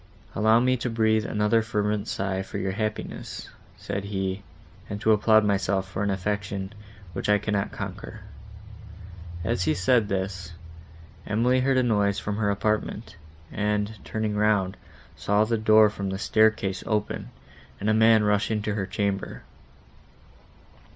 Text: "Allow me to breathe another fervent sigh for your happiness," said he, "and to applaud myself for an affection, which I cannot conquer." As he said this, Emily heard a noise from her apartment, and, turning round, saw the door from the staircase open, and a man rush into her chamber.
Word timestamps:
"Allow 0.33 0.59
me 0.61 0.77
to 0.77 0.89
breathe 0.89 1.27
another 1.27 1.61
fervent 1.61 2.07
sigh 2.07 2.41
for 2.41 2.57
your 2.57 2.71
happiness," 2.71 3.51
said 3.77 4.05
he, 4.05 4.41
"and 4.89 4.99
to 4.99 5.11
applaud 5.11 5.45
myself 5.45 5.87
for 5.87 6.01
an 6.01 6.09
affection, 6.09 6.73
which 7.13 7.29
I 7.29 7.37
cannot 7.37 7.71
conquer." 7.71 8.21
As 9.43 9.65
he 9.65 9.75
said 9.75 10.09
this, 10.09 10.53
Emily 11.27 11.59
heard 11.59 11.77
a 11.77 11.83
noise 11.83 12.17
from 12.17 12.37
her 12.37 12.49
apartment, 12.49 13.15
and, 13.51 13.93
turning 14.03 14.35
round, 14.35 14.75
saw 15.15 15.43
the 15.45 15.55
door 15.55 15.87
from 15.87 16.09
the 16.09 16.17
staircase 16.17 16.83
open, 16.87 17.29
and 17.79 17.87
a 17.87 17.93
man 17.93 18.23
rush 18.23 18.49
into 18.49 18.73
her 18.73 18.87
chamber. 18.87 19.43